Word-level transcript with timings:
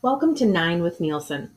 Welcome 0.00 0.36
to 0.36 0.46
Nine 0.46 0.80
with 0.80 1.00
Nielsen. 1.00 1.50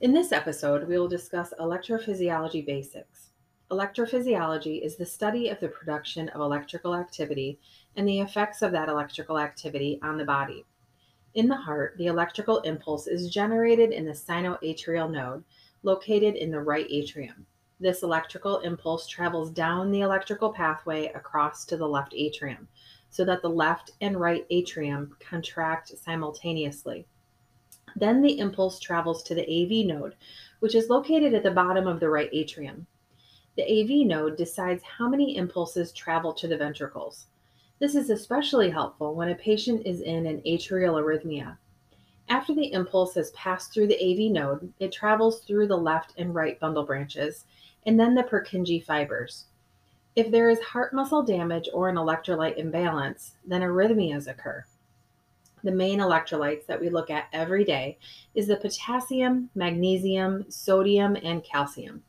In 0.00 0.14
this 0.14 0.32
episode, 0.32 0.88
we 0.88 0.98
will 0.98 1.08
discuss 1.08 1.52
electrophysiology 1.60 2.64
basics. 2.64 3.32
Electrophysiology 3.70 4.80
is 4.80 4.96
the 4.96 5.04
study 5.04 5.50
of 5.50 5.60
the 5.60 5.68
production 5.68 6.30
of 6.30 6.40
electrical 6.40 6.94
activity 6.94 7.58
and 7.94 8.08
the 8.08 8.20
effects 8.20 8.62
of 8.62 8.72
that 8.72 8.88
electrical 8.88 9.38
activity 9.38 10.00
on 10.02 10.16
the 10.16 10.24
body. 10.24 10.64
In 11.34 11.48
the 11.48 11.54
heart, 11.54 11.94
the 11.98 12.06
electrical 12.06 12.60
impulse 12.60 13.06
is 13.06 13.28
generated 13.28 13.90
in 13.90 14.06
the 14.06 14.12
sinoatrial 14.12 15.10
node 15.10 15.44
located 15.82 16.34
in 16.34 16.50
the 16.50 16.60
right 16.62 16.86
atrium. 16.88 17.44
This 17.78 18.02
electrical 18.02 18.60
impulse 18.60 19.06
travels 19.06 19.50
down 19.50 19.90
the 19.90 20.00
electrical 20.00 20.50
pathway 20.50 21.08
across 21.08 21.66
to 21.66 21.76
the 21.76 21.86
left 21.86 22.14
atrium 22.16 22.68
so 23.10 23.22
that 23.26 23.42
the 23.42 23.50
left 23.50 23.90
and 24.00 24.18
right 24.18 24.46
atrium 24.48 25.14
contract 25.20 25.92
simultaneously. 26.02 27.06
Then 27.96 28.22
the 28.22 28.38
impulse 28.38 28.78
travels 28.78 29.22
to 29.24 29.34
the 29.34 29.42
AV 29.42 29.86
node, 29.86 30.14
which 30.60 30.74
is 30.74 30.88
located 30.88 31.34
at 31.34 31.42
the 31.42 31.50
bottom 31.50 31.86
of 31.86 32.00
the 32.00 32.08
right 32.08 32.30
atrium. 32.32 32.86
The 33.56 33.64
AV 33.64 34.06
node 34.06 34.36
decides 34.36 34.82
how 34.82 35.08
many 35.08 35.36
impulses 35.36 35.92
travel 35.92 36.32
to 36.34 36.48
the 36.48 36.56
ventricles. 36.56 37.26
This 37.78 37.94
is 37.94 38.10
especially 38.10 38.70
helpful 38.70 39.14
when 39.14 39.28
a 39.28 39.34
patient 39.34 39.86
is 39.86 40.00
in 40.00 40.24
an 40.26 40.40
atrial 40.46 41.02
arrhythmia. 41.02 41.58
After 42.28 42.54
the 42.54 42.72
impulse 42.72 43.14
has 43.14 43.30
passed 43.32 43.74
through 43.74 43.88
the 43.88 44.00
AV 44.00 44.32
node, 44.32 44.72
it 44.78 44.92
travels 44.92 45.40
through 45.40 45.66
the 45.66 45.76
left 45.76 46.14
and 46.16 46.34
right 46.34 46.58
bundle 46.58 46.84
branches 46.84 47.44
and 47.84 47.98
then 47.98 48.14
the 48.14 48.22
Purkinje 48.22 48.84
fibers. 48.84 49.46
If 50.14 50.30
there 50.30 50.48
is 50.48 50.60
heart 50.60 50.94
muscle 50.94 51.22
damage 51.22 51.68
or 51.74 51.88
an 51.88 51.96
electrolyte 51.96 52.56
imbalance, 52.56 53.32
then 53.44 53.62
arrhythmias 53.62 54.28
occur 54.28 54.64
the 55.62 55.72
main 55.72 56.00
electrolytes 56.00 56.66
that 56.66 56.80
we 56.80 56.88
look 56.88 57.10
at 57.10 57.28
every 57.32 57.64
day 57.64 57.98
is 58.34 58.46
the 58.46 58.56
potassium, 58.56 59.50
magnesium, 59.54 60.50
sodium, 60.50 61.16
and 61.16 61.44
calcium. 61.44 62.02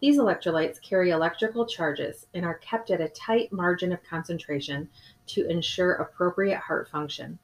These 0.00 0.18
electrolytes 0.18 0.82
carry 0.82 1.10
electrical 1.10 1.64
charges 1.64 2.26
and 2.34 2.44
are 2.44 2.58
kept 2.58 2.90
at 2.90 3.00
a 3.00 3.08
tight 3.10 3.52
margin 3.52 3.92
of 3.92 4.02
concentration 4.02 4.88
to 5.28 5.48
ensure 5.48 5.92
appropriate 5.92 6.58
heart 6.58 6.88
function. 6.88 7.38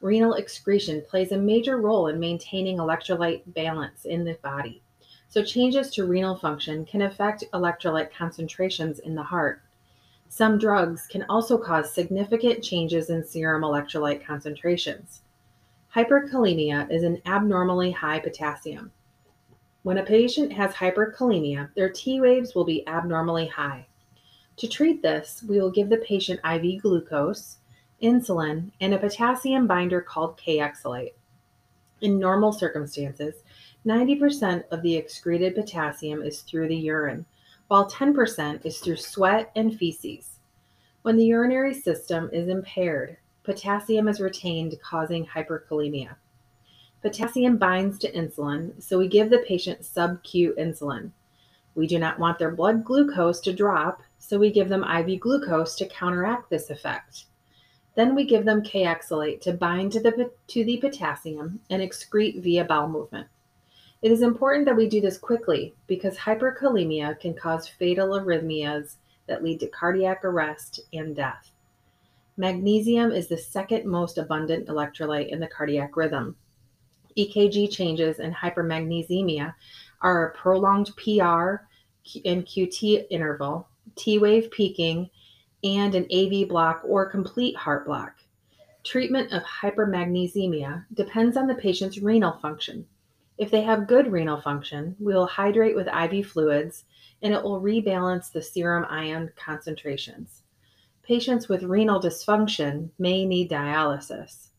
Renal 0.00 0.34
excretion 0.34 1.02
plays 1.02 1.32
a 1.32 1.38
major 1.38 1.78
role 1.78 2.08
in 2.08 2.18
maintaining 2.18 2.76
electrolyte 2.76 3.42
balance 3.46 4.04
in 4.04 4.24
the 4.24 4.34
body. 4.42 4.82
So, 5.28 5.42
changes 5.42 5.90
to 5.94 6.04
renal 6.04 6.36
function 6.36 6.84
can 6.84 7.02
affect 7.02 7.44
electrolyte 7.52 8.12
concentrations 8.12 8.98
in 8.98 9.14
the 9.14 9.22
heart. 9.22 9.61
Some 10.34 10.56
drugs 10.56 11.06
can 11.06 11.26
also 11.28 11.58
cause 11.58 11.92
significant 11.92 12.64
changes 12.64 13.10
in 13.10 13.22
serum 13.22 13.60
electrolyte 13.60 14.24
concentrations. 14.24 15.20
Hyperkalemia 15.94 16.90
is 16.90 17.02
an 17.02 17.20
abnormally 17.26 17.90
high 17.90 18.18
potassium. 18.18 18.92
When 19.82 19.98
a 19.98 20.02
patient 20.02 20.50
has 20.54 20.72
hyperkalemia, 20.72 21.74
their 21.74 21.90
T 21.90 22.18
waves 22.18 22.54
will 22.54 22.64
be 22.64 22.88
abnormally 22.88 23.46
high. 23.46 23.86
To 24.56 24.66
treat 24.66 25.02
this, 25.02 25.44
we 25.46 25.60
will 25.60 25.70
give 25.70 25.90
the 25.90 25.98
patient 25.98 26.40
IV 26.50 26.80
glucose, 26.80 27.58
insulin, 28.02 28.70
and 28.80 28.94
a 28.94 28.98
potassium 28.98 29.66
binder 29.66 30.00
called 30.00 30.38
Kayexalate. 30.38 31.12
In 32.00 32.18
normal 32.18 32.52
circumstances, 32.52 33.42
90% 33.84 34.64
of 34.70 34.80
the 34.80 34.96
excreted 34.96 35.54
potassium 35.54 36.22
is 36.22 36.40
through 36.40 36.68
the 36.68 36.76
urine, 36.76 37.26
while 37.72 37.90
10% 37.90 38.66
is 38.66 38.80
through 38.80 38.96
sweat 38.96 39.50
and 39.56 39.78
feces. 39.78 40.40
When 41.00 41.16
the 41.16 41.24
urinary 41.24 41.72
system 41.72 42.28
is 42.30 42.48
impaired, 42.48 43.16
potassium 43.44 44.08
is 44.08 44.20
retained, 44.20 44.78
causing 44.82 45.24
hyperkalemia. 45.24 46.16
Potassium 47.00 47.56
binds 47.56 47.98
to 48.00 48.12
insulin, 48.12 48.74
so 48.82 48.98
we 48.98 49.08
give 49.08 49.30
the 49.30 49.38
patient 49.48 49.86
sub-Q 49.86 50.54
insulin. 50.58 51.12
We 51.74 51.86
do 51.86 51.98
not 51.98 52.18
want 52.18 52.38
their 52.38 52.50
blood 52.50 52.84
glucose 52.84 53.40
to 53.40 53.54
drop, 53.54 54.02
so 54.18 54.38
we 54.38 54.52
give 54.52 54.68
them 54.68 54.84
IV 54.84 55.18
glucose 55.18 55.74
to 55.76 55.88
counteract 55.88 56.50
this 56.50 56.68
effect. 56.68 57.24
Then 57.94 58.14
we 58.14 58.26
give 58.26 58.44
them 58.44 58.60
Kayexalate 58.60 59.40
to 59.40 59.54
bind 59.54 59.92
to 59.92 60.00
the, 60.00 60.30
to 60.48 60.62
the 60.62 60.76
potassium 60.76 61.60
and 61.70 61.80
excrete 61.80 62.42
via 62.42 62.64
bowel 62.64 62.90
movement. 62.90 63.28
It 64.02 64.10
is 64.10 64.22
important 64.22 64.66
that 64.66 64.76
we 64.76 64.88
do 64.88 65.00
this 65.00 65.16
quickly 65.16 65.76
because 65.86 66.16
hyperkalemia 66.16 67.20
can 67.20 67.34
cause 67.34 67.68
fatal 67.68 68.08
arrhythmias 68.08 68.96
that 69.28 69.44
lead 69.44 69.60
to 69.60 69.68
cardiac 69.68 70.24
arrest 70.24 70.80
and 70.92 71.14
death. 71.14 71.52
Magnesium 72.36 73.12
is 73.12 73.28
the 73.28 73.38
second 73.38 73.86
most 73.86 74.18
abundant 74.18 74.66
electrolyte 74.66 75.28
in 75.28 75.38
the 75.38 75.46
cardiac 75.46 75.96
rhythm. 75.96 76.34
EKG 77.16 77.70
changes 77.70 78.18
and 78.18 78.34
hypermagnesemia 78.34 79.54
are 80.00 80.26
a 80.26 80.34
prolonged 80.34 80.90
PR 80.96 81.62
and 82.24 82.44
QT 82.44 83.06
interval, 83.08 83.68
T 83.94 84.18
wave 84.18 84.50
peaking, 84.50 85.10
and 85.62 85.94
an 85.94 86.08
AV 86.12 86.48
block 86.48 86.82
or 86.84 87.08
complete 87.08 87.54
heart 87.54 87.86
block. 87.86 88.14
Treatment 88.82 89.32
of 89.32 89.44
hypermagnesemia 89.44 90.86
depends 90.92 91.36
on 91.36 91.46
the 91.46 91.54
patient's 91.54 91.98
renal 91.98 92.32
function. 92.42 92.84
If 93.42 93.50
they 93.50 93.62
have 93.62 93.88
good 93.88 94.12
renal 94.12 94.40
function, 94.40 94.94
we 95.00 95.14
will 95.14 95.26
hydrate 95.26 95.74
with 95.74 95.88
IV 95.88 96.28
fluids 96.28 96.84
and 97.22 97.34
it 97.34 97.42
will 97.42 97.60
rebalance 97.60 98.30
the 98.30 98.40
serum 98.40 98.86
ion 98.88 99.32
concentrations. 99.34 100.44
Patients 101.02 101.48
with 101.48 101.64
renal 101.64 102.00
dysfunction 102.00 102.90
may 103.00 103.26
need 103.26 103.50
dialysis. 103.50 104.50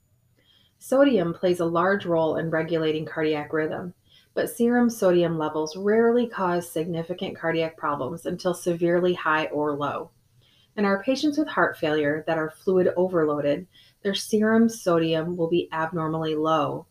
Sodium 0.80 1.34
plays 1.34 1.62
a 1.62 1.66
large 1.66 2.06
role 2.06 2.36
in 2.36 2.50
regulating 2.50 3.06
cardiac 3.06 3.54
rhythm, 3.54 3.94
but 4.34 4.50
serum 4.50 4.90
sodium 4.90 5.38
levels 5.38 5.78
rarely 5.78 6.28
cause 6.28 6.70
significant 6.70 7.38
cardiac 7.38 7.78
problems 7.78 8.26
until 8.26 8.54
severely 8.54 9.14
high 9.14 9.46
or 9.46 9.78
low. 9.78 10.12
In 10.76 10.84
our 10.84 11.02
patients 11.02 11.38
with 11.38 11.48
heart 11.48 11.78
failure 11.78 12.26
that 12.28 12.38
are 12.38 12.50
fluid 12.50 12.92
overloaded, 12.98 13.66
their 14.02 14.14
serum 14.14 14.68
sodium 14.68 15.38
will 15.38 15.48
be 15.48 15.70
abnormally 15.72 16.36
low 16.36 16.86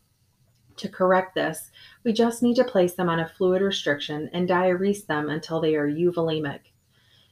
to 0.77 0.89
correct 0.89 1.35
this, 1.35 1.71
we 2.05 2.13
just 2.13 2.43
need 2.43 2.57
to 2.57 2.65
place 2.65 2.95
them 2.95 3.09
on 3.09 3.21
a 3.21 3.29
fluid 3.29 3.63
restriction 3.63 4.31
and 4.33 4.49
diurese 4.49 5.07
them 5.07 5.29
until 5.29 5.61
they 5.61 5.75
are 5.77 5.89
euvolemic. 5.89 6.61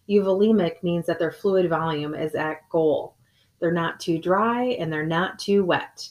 Euvolemic 0.09 0.83
means 0.83 1.07
that 1.07 1.19
their 1.19 1.31
fluid 1.31 1.69
volume 1.69 2.15
is 2.15 2.35
at 2.35 2.69
goal. 2.69 3.15
They're 3.61 3.71
not 3.71 4.01
too 4.01 4.19
dry 4.19 4.65
and 4.65 4.93
they're 4.93 5.07
not 5.07 5.39
too 5.39 5.65
wet. 5.65 6.09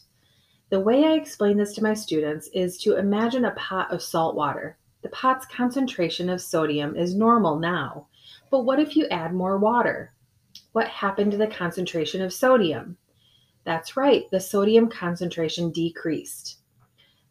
The 0.69 0.79
way 0.79 1.03
I 1.03 1.13
explain 1.13 1.57
this 1.57 1.73
to 1.73 1.83
my 1.83 1.95
students 1.95 2.47
is 2.53 2.77
to 2.83 2.97
imagine 2.97 3.45
a 3.45 3.51
pot 3.51 3.91
of 3.91 4.03
salt 4.03 4.35
water. 4.35 4.77
The 5.01 5.09
pot's 5.09 5.45
concentration 5.47 6.29
of 6.29 6.41
sodium 6.41 6.95
is 6.95 7.15
normal 7.15 7.57
now, 7.57 8.07
but 8.51 8.65
what 8.65 8.79
if 8.79 8.95
you 8.95 9.07
add 9.07 9.33
more 9.33 9.57
water? 9.57 10.13
What 10.73 10.87
happened 10.87 11.31
to 11.31 11.37
the 11.37 11.47
concentration 11.47 12.21
of 12.21 12.31
sodium? 12.31 12.97
That's 13.63 13.97
right, 13.97 14.29
the 14.29 14.39
sodium 14.39 14.87
concentration 14.87 15.71
decreased. 15.71 16.58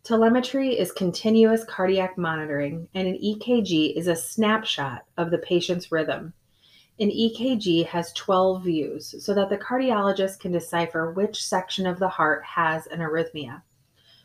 Telemetry 0.09 0.71
is 0.71 0.91
continuous 0.91 1.65
cardiac 1.65 2.17
monitoring, 2.17 2.89
and 2.95 3.07
an 3.07 3.19
EKG 3.23 3.95
is 3.95 4.07
a 4.07 4.17
snapshot 4.17 5.05
of 5.19 5.31
the 5.31 5.37
patient's 5.37 5.93
rhythm. 5.93 6.33
An 6.99 7.11
EKG 7.11 7.85
has 7.85 8.15
12 8.15 8.65
views 8.65 9.15
so 9.23 9.35
that 9.35 9.51
the 9.51 9.59
cardiologist 9.59 10.41
can 10.41 10.51
decipher 10.51 11.13
which 11.13 11.45
section 11.45 11.87
of 11.87 11.99
the 11.99 12.09
heart 12.09 12.43
has 12.43 12.87
an 12.87 13.01
arrhythmia. 13.01 13.61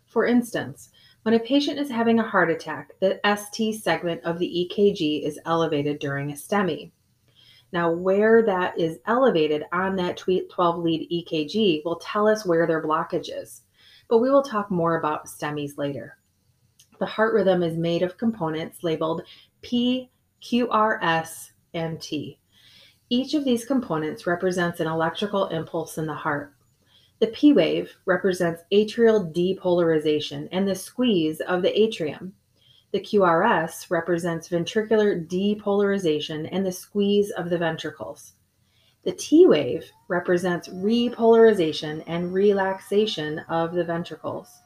For 0.06 0.26
instance, 0.26 0.88
when 1.24 1.34
a 1.34 1.40
patient 1.40 1.78
is 1.78 1.90
having 1.90 2.18
a 2.18 2.30
heart 2.30 2.50
attack, 2.50 2.94
the 3.02 3.20
ST 3.36 3.76
segment 3.76 4.24
of 4.24 4.40
the 4.40 4.70
EKG 4.72 5.24
is 5.28 5.38
elevated 5.46 6.00
during 6.00 6.32
a 6.32 6.36
STEMI. 6.36 6.92
Now, 7.74 7.92
where 7.92 8.42
that 8.44 8.80
is 8.80 9.00
elevated 9.06 9.66
on 9.74 9.98
that 9.98 10.16
12 10.16 10.78
lead 10.78 11.10
EKG 11.12 11.84
will 11.84 11.98
tell 11.98 12.26
us 12.26 12.46
where 12.46 12.66
their 12.66 12.82
blockage 12.82 13.28
is 13.30 13.63
but 14.14 14.20
we 14.20 14.30
will 14.30 14.44
talk 14.44 14.70
more 14.70 15.00
about 15.00 15.26
STEMIs 15.26 15.76
later. 15.76 16.20
The 17.00 17.06
heart 17.08 17.34
rhythm 17.34 17.64
is 17.64 17.76
made 17.76 18.04
of 18.04 18.16
components 18.16 18.84
labeled 18.84 19.24
P, 19.64 20.12
Q, 20.40 20.70
R, 20.70 21.00
S, 21.02 21.52
and 21.74 22.00
T. 22.00 22.38
Each 23.10 23.34
of 23.34 23.44
these 23.44 23.66
components 23.66 24.28
represents 24.28 24.80
an 24.80 24.86
electrical 24.86 25.48
impulse 25.48 25.98
in 25.98 26.06
the 26.06 26.14
heart. 26.14 26.54
The 27.22 27.34
P 27.34 27.54
wave 27.54 27.92
represents 28.06 28.62
atrial 28.72 29.34
depolarization 29.34 30.48
and 30.52 30.68
the 30.68 30.76
squeeze 30.76 31.40
of 31.40 31.64
the 31.64 31.76
atrium. 31.76 32.36
The 32.92 33.00
QRS 33.00 33.90
represents 33.90 34.48
ventricular 34.48 35.28
depolarization 35.28 36.48
and 36.52 36.64
the 36.64 36.72
squeeze 36.72 37.32
of 37.32 37.50
the 37.50 37.58
ventricles. 37.58 38.34
The 39.04 39.12
T 39.12 39.46
wave 39.46 39.92
represents 40.08 40.70
repolarization 40.70 42.04
and 42.08 42.34
relaxation 42.34 43.40
of 43.50 43.74
the 43.74 43.84
ventricles. 43.84 44.62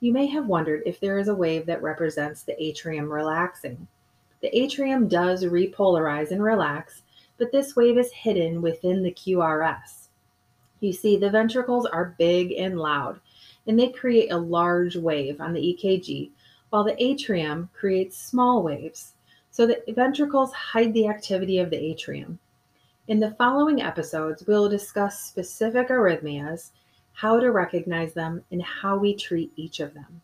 You 0.00 0.12
may 0.12 0.26
have 0.26 0.46
wondered 0.46 0.82
if 0.84 1.00
there 1.00 1.18
is 1.18 1.28
a 1.28 1.34
wave 1.34 1.64
that 1.66 1.82
represents 1.82 2.42
the 2.42 2.62
atrium 2.62 3.10
relaxing. 3.10 3.88
The 4.42 4.54
atrium 4.54 5.08
does 5.08 5.44
repolarize 5.44 6.32
and 6.32 6.42
relax, 6.42 7.02
but 7.38 7.50
this 7.50 7.74
wave 7.74 7.96
is 7.96 8.12
hidden 8.12 8.60
within 8.60 9.02
the 9.02 9.12
QRS. 9.12 10.08
You 10.80 10.92
see, 10.92 11.16
the 11.16 11.30
ventricles 11.30 11.86
are 11.86 12.16
big 12.18 12.52
and 12.52 12.78
loud, 12.78 13.20
and 13.66 13.78
they 13.78 13.88
create 13.88 14.32
a 14.32 14.36
large 14.36 14.96
wave 14.96 15.40
on 15.40 15.54
the 15.54 15.60
EKG, 15.60 16.30
while 16.68 16.84
the 16.84 17.02
atrium 17.02 17.70
creates 17.72 18.18
small 18.18 18.62
waves. 18.62 19.14
So 19.50 19.66
the 19.66 19.82
ventricles 19.88 20.52
hide 20.52 20.92
the 20.92 21.08
activity 21.08 21.58
of 21.58 21.70
the 21.70 21.78
atrium. 21.78 22.38
In 23.08 23.18
the 23.18 23.32
following 23.32 23.82
episodes, 23.82 24.44
we'll 24.46 24.68
discuss 24.68 25.24
specific 25.24 25.88
arrhythmias, 25.88 26.70
how 27.12 27.40
to 27.40 27.50
recognize 27.50 28.14
them, 28.14 28.44
and 28.52 28.62
how 28.62 28.96
we 28.96 29.16
treat 29.16 29.52
each 29.56 29.80
of 29.80 29.92
them. 29.92 30.22